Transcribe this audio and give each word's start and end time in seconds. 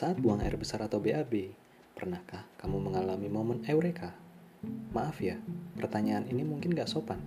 Saat 0.00 0.16
buang 0.16 0.40
air 0.40 0.56
besar 0.56 0.80
atau 0.80 0.96
BAB, 0.96 1.52
pernahkah 1.92 2.48
kamu 2.56 2.88
mengalami 2.88 3.28
momen 3.28 3.60
eureka? 3.68 4.16
Maaf 4.96 5.20
ya, 5.20 5.36
pertanyaan 5.76 6.24
ini 6.24 6.40
mungkin 6.40 6.72
gak 6.72 6.88
sopan. 6.88 7.20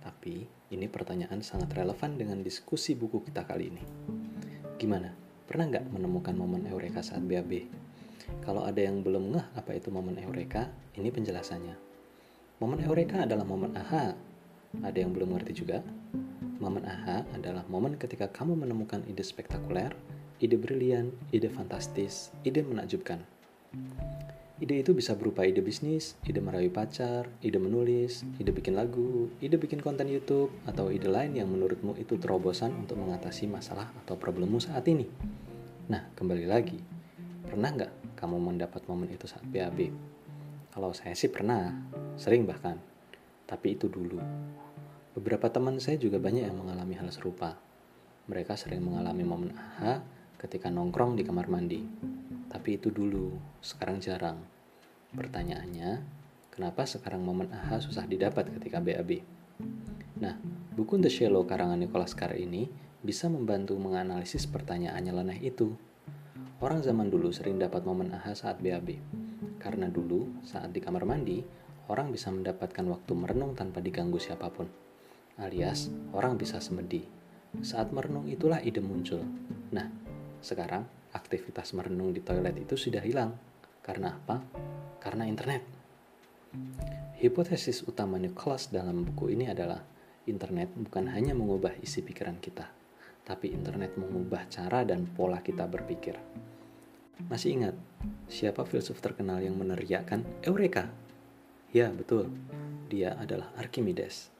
Tapi, 0.00 0.48
ini 0.72 0.88
pertanyaan 0.88 1.44
sangat 1.44 1.76
relevan 1.76 2.16
dengan 2.16 2.40
diskusi 2.40 2.96
buku 2.96 3.20
kita 3.20 3.44
kali 3.44 3.68
ini. 3.68 3.84
Gimana? 4.80 5.12
Pernah 5.44 5.68
nggak 5.68 5.92
menemukan 5.92 6.32
momen 6.32 6.64
eureka 6.64 7.04
saat 7.04 7.20
BAB? 7.20 7.68
Kalau 8.40 8.64
ada 8.64 8.80
yang 8.80 9.04
belum 9.04 9.36
ngeh 9.36 9.46
apa 9.52 9.76
itu 9.76 9.92
momen 9.92 10.16
eureka, 10.16 10.72
ini 10.96 11.12
penjelasannya. 11.12 11.76
Momen 12.64 12.80
eureka 12.80 13.28
adalah 13.28 13.44
momen 13.44 13.76
aha. 13.76 14.16
Ada 14.80 15.04
yang 15.04 15.12
belum 15.12 15.36
ngerti 15.36 15.52
juga? 15.52 15.84
Momen 16.64 16.88
aha 16.88 17.28
adalah 17.36 17.68
momen 17.68 18.00
ketika 18.00 18.32
kamu 18.32 18.56
menemukan 18.56 19.04
ide 19.04 19.20
spektakuler, 19.20 19.92
ide 20.36 20.60
brilian, 20.60 21.16
ide 21.32 21.48
fantastis, 21.48 22.28
ide 22.44 22.60
menakjubkan. 22.60 23.24
Ide 24.56 24.80
itu 24.80 24.96
bisa 24.96 25.12
berupa 25.12 25.44
ide 25.44 25.60
bisnis, 25.60 26.16
ide 26.24 26.40
merayu 26.40 26.72
pacar, 26.72 27.28
ide 27.44 27.60
menulis, 27.60 28.24
ide 28.40 28.52
bikin 28.52 28.72
lagu, 28.72 29.28
ide 29.40 29.60
bikin 29.60 29.84
konten 29.84 30.08
YouTube, 30.08 30.48
atau 30.64 30.88
ide 30.88 31.08
lain 31.08 31.36
yang 31.36 31.48
menurutmu 31.48 31.96
itu 32.00 32.16
terobosan 32.16 32.72
untuk 32.72 32.96
mengatasi 33.00 33.48
masalah 33.48 33.92
atau 34.04 34.16
problemmu 34.16 34.56
saat 34.56 34.84
ini. 34.88 35.08
Nah, 35.92 36.08
kembali 36.16 36.48
lagi, 36.48 36.80
pernah 37.44 37.68
nggak 37.68 38.16
kamu 38.16 38.36
mendapat 38.40 38.84
momen 38.88 39.12
itu 39.12 39.28
saat 39.28 39.44
BAB? 39.44 39.92
Kalau 40.72 40.92
saya 40.92 41.12
sih 41.12 41.28
pernah, 41.28 41.72
sering 42.16 42.48
bahkan. 42.48 42.80
Tapi 43.44 43.76
itu 43.76 43.92
dulu. 43.92 44.20
Beberapa 45.16 45.48
teman 45.48 45.80
saya 45.80 45.96
juga 45.96 46.20
banyak 46.20 46.44
yang 46.44 46.56
mengalami 46.56 46.96
hal 46.96 47.08
serupa. 47.12 47.56
Mereka 48.28 48.56
sering 48.56 48.84
mengalami 48.84 49.24
momen 49.24 49.52
aha 49.56 50.15
ketika 50.36 50.68
nongkrong 50.68 51.16
di 51.16 51.24
kamar 51.24 51.48
mandi. 51.48 51.82
Tapi 52.46 52.76
itu 52.80 52.92
dulu, 52.92 53.36
sekarang 53.60 54.00
jarang. 54.00 54.38
Pertanyaannya, 55.12 56.00
kenapa 56.52 56.84
sekarang 56.84 57.24
momen 57.24 57.52
aha 57.52 57.80
susah 57.80 58.04
didapat 58.04 58.52
ketika 58.56 58.80
BAB? 58.80 59.20
Nah, 60.20 60.36
buku 60.76 60.96
The 61.00 61.12
Shallow 61.12 61.44
karangan 61.44 61.80
Nicholas 61.80 62.16
Carr 62.16 62.36
ini 62.36 62.68
bisa 63.04 63.28
membantu 63.28 63.76
menganalisis 63.76 64.48
pertanyaan 64.48 65.04
nyeleneh 65.04 65.40
itu. 65.44 65.76
Orang 66.60 66.80
zaman 66.80 67.12
dulu 67.12 67.28
sering 67.32 67.60
dapat 67.60 67.84
momen 67.84 68.12
aha 68.16 68.32
saat 68.32 68.60
BAB. 68.64 68.96
Karena 69.60 69.88
dulu, 69.92 70.40
saat 70.40 70.72
di 70.72 70.80
kamar 70.80 71.04
mandi, 71.04 71.44
orang 71.92 72.12
bisa 72.12 72.32
mendapatkan 72.32 72.86
waktu 72.88 73.12
merenung 73.12 73.52
tanpa 73.52 73.84
diganggu 73.84 74.16
siapa 74.16 74.48
pun. 74.48 74.68
Alias, 75.36 75.92
orang 76.16 76.40
bisa 76.40 76.56
semedi. 76.64 77.04
Saat 77.60 77.92
merenung 77.92 78.24
itulah 78.24 78.60
ide 78.64 78.80
muncul. 78.80 79.20
Nah, 79.72 80.05
sekarang, 80.46 80.86
aktivitas 81.10 81.74
merenung 81.74 82.14
di 82.14 82.22
toilet 82.22 82.54
itu 82.54 82.78
sudah 82.78 83.02
hilang. 83.02 83.34
Karena 83.82 84.14
apa? 84.14 84.38
Karena 85.02 85.26
internet. 85.26 85.66
Hipotesis 87.18 87.82
utama 87.82 88.22
Nicholas 88.22 88.70
dalam 88.70 89.02
buku 89.02 89.34
ini 89.34 89.50
adalah 89.50 89.82
internet 90.30 90.70
bukan 90.78 91.10
hanya 91.10 91.34
mengubah 91.34 91.74
isi 91.82 92.06
pikiran 92.06 92.38
kita, 92.38 92.70
tapi 93.26 93.50
internet 93.50 93.98
mengubah 93.98 94.46
cara 94.46 94.86
dan 94.86 95.06
pola 95.10 95.42
kita 95.42 95.66
berpikir. 95.66 96.14
Masih 97.26 97.56
ingat, 97.56 97.74
siapa 98.28 98.62
filsuf 98.68 99.00
terkenal 99.00 99.40
yang 99.40 99.56
meneriakkan 99.56 100.22
Eureka? 100.44 100.92
Ya, 101.72 101.90
betul. 101.90 102.30
Dia 102.86 103.16
adalah 103.18 103.50
Archimedes. 103.58 104.30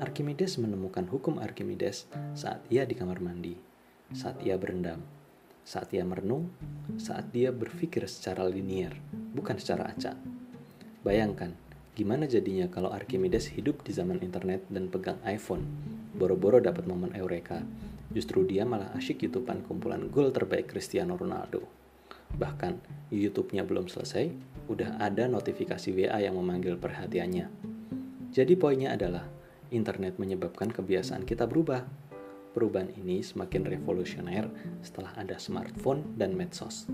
Archimedes 0.00 0.56
menemukan 0.56 1.04
hukum 1.10 1.36
Archimedes 1.36 2.08
saat 2.32 2.64
ia 2.72 2.88
di 2.88 2.96
kamar 2.96 3.20
mandi, 3.20 3.58
saat 4.16 4.40
ia 4.40 4.56
berendam, 4.56 5.02
saat 5.64 5.92
ia 5.94 6.02
merenung, 6.02 6.50
saat 6.96 7.30
dia 7.30 7.54
berpikir 7.54 8.04
secara 8.10 8.46
linier, 8.48 8.96
bukan 9.34 9.56
secara 9.60 9.92
acak. 9.92 10.16
Bayangkan, 11.00 11.56
gimana 11.96 12.28
jadinya 12.28 12.68
kalau 12.68 12.92
Archimedes 12.92 13.48
hidup 13.52 13.80
di 13.86 13.92
zaman 13.94 14.20
internet 14.20 14.66
dan 14.68 14.92
pegang 14.92 15.20
iPhone, 15.24 15.64
boro-boro 16.16 16.60
dapat 16.60 16.84
momen 16.84 17.16
eureka, 17.16 17.64
justru 18.12 18.44
dia 18.44 18.66
malah 18.66 18.92
asyik 18.98 19.24
YouTubean 19.24 19.64
kumpulan 19.64 20.10
gol 20.10 20.34
terbaik 20.34 20.68
Cristiano 20.68 21.16
Ronaldo. 21.16 21.64
Bahkan, 22.30 22.78
YouTube-nya 23.10 23.66
belum 23.66 23.90
selesai, 23.90 24.30
udah 24.70 25.02
ada 25.02 25.26
notifikasi 25.26 25.90
WA 25.90 26.18
yang 26.22 26.38
memanggil 26.38 26.78
perhatiannya. 26.78 27.50
Jadi 28.30 28.54
poinnya 28.54 28.94
adalah, 28.94 29.26
internet 29.74 30.18
menyebabkan 30.18 30.70
kebiasaan 30.70 31.26
kita 31.26 31.46
berubah, 31.50 31.86
Perubahan 32.50 32.90
ini 32.98 33.22
semakin 33.22 33.62
revolusioner 33.62 34.50
setelah 34.82 35.14
ada 35.14 35.38
smartphone 35.38 36.18
dan 36.18 36.34
medsos. 36.34 36.90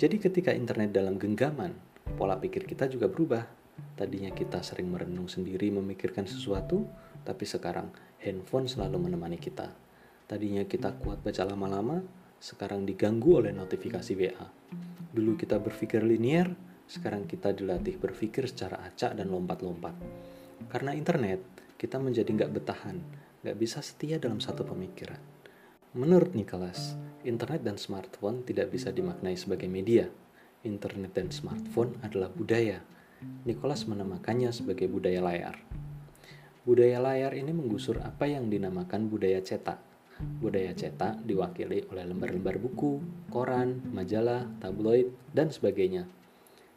Jadi 0.00 0.16
ketika 0.16 0.56
internet 0.56 0.96
dalam 0.96 1.20
genggaman, 1.20 1.76
pola 2.16 2.40
pikir 2.40 2.64
kita 2.64 2.88
juga 2.88 3.12
berubah. 3.12 3.44
Tadinya 3.92 4.32
kita 4.32 4.64
sering 4.64 4.88
merenung 4.88 5.28
sendiri 5.28 5.68
memikirkan 5.68 6.24
sesuatu, 6.24 6.88
tapi 7.28 7.44
sekarang 7.44 7.92
handphone 8.24 8.64
selalu 8.64 9.04
menemani 9.04 9.36
kita. 9.36 9.68
Tadinya 10.24 10.64
kita 10.64 10.96
kuat 10.96 11.20
baca 11.20 11.44
lama-lama, 11.44 12.00
sekarang 12.40 12.88
diganggu 12.88 13.44
oleh 13.44 13.52
notifikasi 13.52 14.16
WA. 14.16 14.48
Dulu 15.12 15.36
kita 15.36 15.60
berpikir 15.60 16.00
linier, 16.00 16.48
sekarang 16.88 17.28
kita 17.28 17.52
dilatih 17.52 18.00
berpikir 18.00 18.48
secara 18.48 18.80
acak 18.80 19.12
dan 19.12 19.28
lompat-lompat. 19.28 19.92
Karena 20.72 20.96
internet, 20.96 21.44
kita 21.76 22.00
menjadi 22.00 22.32
nggak 22.32 22.52
bertahan, 22.56 22.96
gak 23.42 23.58
bisa 23.58 23.82
setia 23.82 24.22
dalam 24.22 24.38
satu 24.38 24.62
pemikiran. 24.62 25.18
Menurut 25.92 26.32
Nicholas, 26.32 26.94
internet 27.26 27.66
dan 27.66 27.76
smartphone 27.76 28.46
tidak 28.46 28.70
bisa 28.70 28.94
dimaknai 28.94 29.34
sebagai 29.34 29.66
media. 29.66 30.08
Internet 30.62 31.12
dan 31.12 31.28
smartphone 31.34 31.98
adalah 32.06 32.30
budaya. 32.30 32.80
Nicholas 33.42 33.84
menamakannya 33.90 34.54
sebagai 34.54 34.86
budaya 34.86 35.18
layar. 35.20 35.58
Budaya 36.62 37.02
layar 37.02 37.34
ini 37.34 37.50
menggusur 37.50 37.98
apa 37.98 38.30
yang 38.30 38.46
dinamakan 38.46 39.10
budaya 39.10 39.42
cetak. 39.42 39.82
Budaya 40.38 40.70
cetak 40.70 41.26
diwakili 41.26 41.82
oleh 41.90 42.06
lembar-lembar 42.06 42.62
buku, 42.62 43.02
koran, 43.34 43.82
majalah, 43.90 44.46
tabloid, 44.62 45.10
dan 45.34 45.50
sebagainya. 45.50 46.06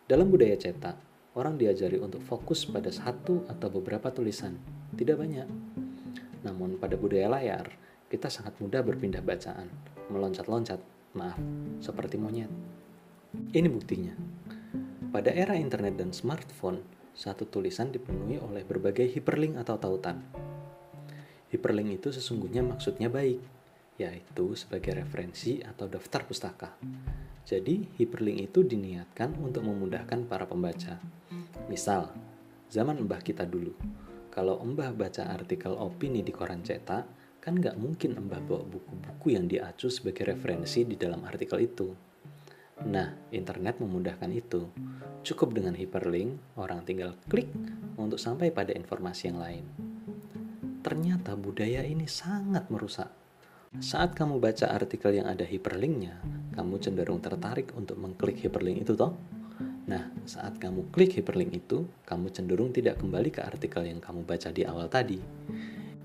Dalam 0.09 0.33
budaya 0.33 0.57
cetak, 0.57 0.97
orang 1.37 1.61
diajari 1.61 2.01
untuk 2.01 2.25
fokus 2.25 2.65
pada 2.65 2.89
satu 2.89 3.45
atau 3.45 3.69
beberapa 3.69 4.09
tulisan, 4.09 4.57
tidak 4.97 5.21
banyak. 5.21 5.84
Namun 6.45 6.77
pada 6.77 6.93
budaya 6.93 7.25
layar, 7.27 7.73
kita 8.05 8.29
sangat 8.29 8.61
mudah 8.61 8.85
berpindah 8.85 9.25
bacaan, 9.25 9.65
meloncat-loncat, 10.13 10.77
maaf, 11.17 11.41
seperti 11.81 12.21
monyet. 12.21 12.53
Ini 13.51 13.65
buktinya. 13.67 14.13
Pada 15.09 15.33
era 15.33 15.57
internet 15.57 15.97
dan 15.97 16.13
smartphone, 16.13 16.85
satu 17.17 17.49
tulisan 17.49 17.89
dipenuhi 17.89 18.37
oleh 18.37 18.61
berbagai 18.61 19.09
hiperlink 19.09 19.57
atau 19.57 19.79
tautan. 19.81 20.21
Hiperlink 21.49 22.03
itu 22.03 22.13
sesungguhnya 22.13 22.61
maksudnya 22.61 23.09
baik, 23.09 23.41
yaitu 23.95 24.53
sebagai 24.59 25.01
referensi 25.01 25.63
atau 25.63 25.87
daftar 25.87 26.27
pustaka. 26.27 26.69
Jadi, 27.47 27.95
hiperlink 27.95 28.51
itu 28.51 28.67
diniatkan 28.67 29.39
untuk 29.39 29.63
memudahkan 29.63 30.27
para 30.27 30.43
pembaca. 30.43 30.99
Misal, 31.71 32.11
zaman 32.67 32.99
mbah 33.07 33.23
kita 33.23 33.47
dulu, 33.47 33.71
kalau 34.35 34.59
Mbah 34.59 34.91
baca 34.91 35.31
artikel 35.31 35.71
opini 35.79 36.19
di 36.19 36.35
koran 36.35 36.59
cetak, 36.59 37.07
kan 37.39 37.55
nggak 37.55 37.79
mungkin 37.79 38.19
Mbah 38.19 38.43
bawa 38.43 38.67
buku-buku 38.67 39.31
yang 39.31 39.47
diacu 39.47 39.87
sebagai 39.87 40.27
referensi 40.27 40.83
di 40.83 40.99
dalam 40.99 41.23
artikel 41.23 41.63
itu. 41.63 41.87
Nah, 42.83 43.31
internet 43.31 43.79
memudahkan 43.79 44.27
itu. 44.35 44.67
Cukup 45.23 45.55
dengan 45.55 45.71
hyperlink, 45.79 46.59
orang 46.59 46.83
tinggal 46.83 47.15
klik 47.31 47.47
untuk 47.95 48.19
sampai 48.19 48.51
pada 48.51 48.75
informasi 48.75 49.31
yang 49.31 49.39
lain. 49.39 49.63
Ternyata 50.83 51.39
budaya 51.39 51.87
ini 51.87 52.03
sangat 52.03 52.67
merusak. 52.67 53.07
Saat 53.79 54.19
kamu 54.19 54.43
baca 54.43 54.67
artikel 54.75 55.15
yang 55.15 55.31
ada 55.31 55.47
hyperlinknya, 55.47 56.19
kamu 56.51 56.83
cenderung 56.83 57.23
tertarik 57.23 57.71
untuk 57.79 57.95
mengklik 57.95 58.43
hyperlink 58.43 58.83
itu 58.83 58.99
toh? 58.99 59.15
Saat 60.25 60.57
kamu 60.57 60.89
klik 60.89 61.13
hyperlink 61.21 61.53
itu, 61.53 61.85
kamu 62.09 62.33
cenderung 62.33 62.73
tidak 62.73 62.97
kembali 62.97 63.29
ke 63.29 63.45
artikel 63.45 63.85
yang 63.85 64.01
kamu 64.01 64.25
baca 64.25 64.49
di 64.49 64.65
awal 64.65 64.89
tadi. 64.89 65.21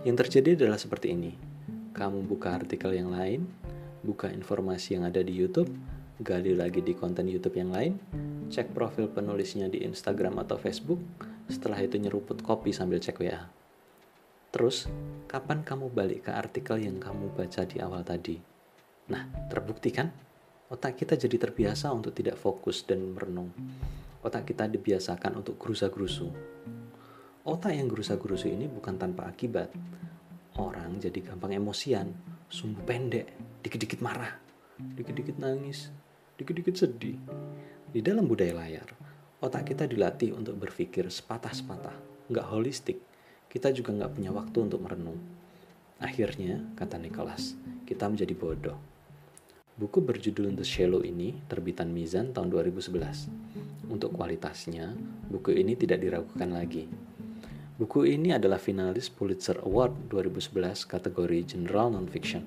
Yang 0.05 0.17
terjadi 0.29 0.61
adalah 0.61 0.77
seperti 0.77 1.17
ini. 1.17 1.33
Kamu 1.97 2.29
buka 2.29 2.53
artikel 2.53 2.93
yang 2.93 3.17
lain, 3.17 3.49
buka 4.05 4.29
informasi 4.29 5.01
yang 5.01 5.09
ada 5.09 5.25
di 5.25 5.33
YouTube, 5.33 5.73
gali 6.21 6.53
lagi 6.53 6.85
di 6.85 6.93
konten 6.93 7.33
YouTube 7.33 7.57
yang 7.57 7.73
lain, 7.73 7.97
cek 8.53 8.77
profil 8.77 9.09
penulisnya 9.09 9.73
di 9.73 9.89
Instagram 9.89 10.37
atau 10.45 10.61
Facebook, 10.61 11.01
setelah 11.49 11.81
itu 11.81 11.97
nyeruput 11.97 12.45
kopi 12.45 12.77
sambil 12.77 13.01
cek 13.01 13.25
WA. 13.25 13.49
Terus, 14.53 14.85
kapan 15.33 15.65
kamu 15.65 15.97
balik 15.97 16.29
ke 16.29 16.33
artikel 16.37 16.77
yang 16.77 17.01
kamu 17.01 17.33
baca 17.33 17.65
di 17.65 17.81
awal 17.81 18.05
tadi? 18.05 18.37
Nah, 19.09 19.49
terbukti 19.49 19.89
kan? 19.89 20.13
Otak 20.69 21.01
kita 21.01 21.17
jadi 21.17 21.41
terbiasa 21.41 21.89
untuk 21.89 22.13
tidak 22.13 22.37
fokus 22.37 22.85
dan 22.85 23.17
merenung. 23.17 23.49
Otak 24.21 24.53
kita 24.53 24.69
dibiasakan 24.69 25.41
untuk 25.41 25.57
gerusa-gerusu. 25.57 26.29
Otak 27.41 27.73
yang 27.73 27.89
gerusa-gerusu 27.89 28.53
ini 28.53 28.69
bukan 28.69 29.01
tanpa 29.01 29.33
akibat. 29.33 29.73
Orang 30.61 31.01
jadi 31.01 31.25
gampang 31.25 31.57
emosian, 31.57 32.13
sumbu 32.53 32.85
pendek, 32.85 33.33
dikit-dikit 33.65 34.05
marah, 34.05 34.37
dikit-dikit 34.77 35.41
nangis, 35.41 35.89
dikit-dikit 36.37 36.77
sedih. 36.77 37.17
Di 37.89 38.05
dalam 38.05 38.29
budaya 38.29 38.61
layar, 38.61 38.93
otak 39.41 39.73
kita 39.73 39.89
dilatih 39.89 40.37
untuk 40.37 40.61
berpikir 40.61 41.09
sepatah-sepatah, 41.09 42.29
nggak 42.29 42.47
holistik. 42.53 43.01
Kita 43.49 43.73
juga 43.73 43.97
nggak 43.97 44.13
punya 44.21 44.37
waktu 44.37 44.59
untuk 44.61 44.85
merenung. 44.85 45.17
Akhirnya, 45.97 46.61
kata 46.77 47.01
Nicholas, 47.01 47.57
kita 47.89 48.05
menjadi 48.05 48.37
bodoh. 48.37 48.90
Buku 49.81 50.05
berjudul 50.05 50.53
The 50.61 50.61
Shallow 50.61 51.01
ini 51.01 51.41
terbitan 51.49 51.89
Mizan 51.89 52.37
tahun 52.37 52.53
2011. 52.53 53.89
Untuk 53.89 54.13
kualitasnya, 54.13 54.93
buku 55.33 55.57
ini 55.57 55.73
tidak 55.73 56.05
diragukan 56.05 56.53
lagi. 56.53 56.85
Buku 57.81 58.05
ini 58.05 58.37
adalah 58.37 58.61
finalis 58.61 59.09
Pulitzer 59.09 59.57
Award 59.65 60.13
2011 60.13 60.85
kategori 60.85 61.57
General 61.57 61.89
Nonfiction. 61.97 62.45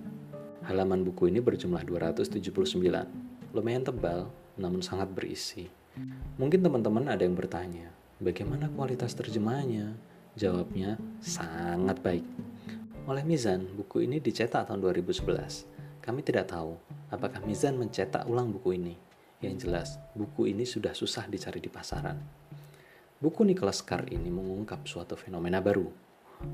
Halaman 0.70 1.02
buku 1.02 1.34
ini 1.34 1.42
berjumlah 1.42 1.82
279. 1.82 2.38
Lumayan 3.50 3.82
tebal, 3.82 4.30
namun 4.62 4.86
sangat 4.86 5.10
berisi. 5.10 5.66
Mungkin 6.38 6.62
teman-teman 6.62 7.10
ada 7.10 7.26
yang 7.26 7.34
bertanya, 7.34 7.90
bagaimana 8.22 8.70
kualitas 8.70 9.18
terjemahannya? 9.18 9.98
Jawabnya, 10.38 11.02
sangat 11.18 11.98
baik. 11.98 12.30
Oleh 13.10 13.26
Mizan, 13.26 13.74
buku 13.74 14.06
ini 14.06 14.22
dicetak 14.22 14.70
tahun 14.70 14.86
2011. 14.86 15.74
Kami 16.04 16.20
tidak 16.20 16.52
tahu 16.52 16.76
apakah 17.16 17.40
Mizan 17.48 17.80
mencetak 17.80 18.28
ulang 18.28 18.52
buku 18.52 18.76
ini. 18.76 19.00
Yang 19.40 19.56
jelas, 19.64 19.90
buku 20.12 20.52
ini 20.52 20.68
sudah 20.68 20.92
susah 20.92 21.32
dicari 21.32 21.64
di 21.64 21.72
pasaran. 21.72 22.20
Buku 23.24 23.48
Nicholas 23.48 23.80
Carr 23.80 24.12
ini 24.12 24.28
mengungkap 24.28 24.84
suatu 24.84 25.16
fenomena 25.16 25.64
baru. 25.64 25.88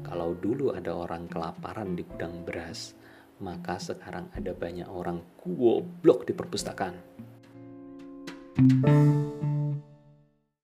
Kalau 0.06 0.38
dulu 0.38 0.78
ada 0.78 0.94
orang 0.94 1.26
kelaparan 1.26 1.98
di 1.98 2.06
gudang 2.06 2.46
beras, 2.46 2.94
maka 3.42 3.82
sekarang 3.82 4.30
ada 4.38 4.54
banyak 4.54 4.86
orang 4.86 5.18
goblok 5.42 6.30
di 6.30 6.34
perpustakaan. 6.38 6.94
thank 8.60 8.86
you 8.86 9.59